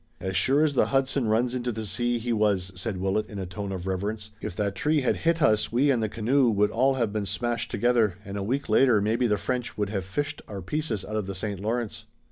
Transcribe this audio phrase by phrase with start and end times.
[0.19, 3.45] "As sure as the Hudson runs into the sea, he was," said Willet in a
[3.45, 4.31] tone of reverence.
[4.41, 7.69] "If that tree had hit us we and the canoe would all have been smashed
[7.69, 11.27] together and a week later maybe the French would have fished our pieces out of
[11.27, 11.59] the St.
[11.59, 12.07] Lawrence."